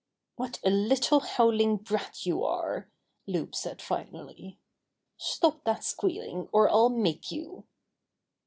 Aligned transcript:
'What 0.35 0.59
a 0.63 0.71
little 0.71 1.19
howling 1.19 1.77
brat 1.77 2.25
you 2.25 2.43
are!" 2.43 2.89
Loup 3.27 3.53
said 3.53 3.83
finally. 3.83 4.57
"Stop 5.17 5.63
that 5.65 5.83
squealing 5.83 6.49
or 6.51 6.67
I'll 6.71 6.89
make 6.89 7.31
you." 7.31 7.65